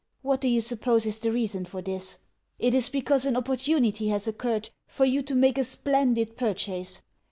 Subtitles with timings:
[0.23, 2.17] What do you suppose is the reason for this?
[2.57, 7.03] It is because an opportunity has occurred for you to make a splendid purchase.